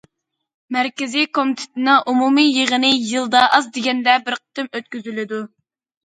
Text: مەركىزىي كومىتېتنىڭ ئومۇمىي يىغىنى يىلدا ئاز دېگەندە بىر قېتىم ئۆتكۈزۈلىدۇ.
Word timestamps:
مەركىزىي 0.75 1.25
كومىتېتنىڭ 1.37 1.99
ئومۇمىي 2.13 2.49
يىغىنى 2.59 2.89
يىلدا 2.93 3.41
ئاز 3.57 3.67
دېگەندە 3.75 4.15
بىر 4.31 4.39
قېتىم 4.39 4.71
ئۆتكۈزۈلىدۇ. 4.79 5.43